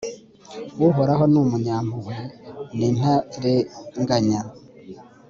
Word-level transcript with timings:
uhoraho 0.87 1.23
ni 1.31 1.37
umunyampuhwe 1.43 2.15
n'intarenganya 2.77 4.41